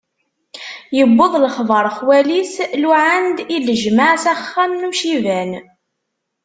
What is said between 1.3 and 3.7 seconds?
lexbar xwal-is, luɛan-d i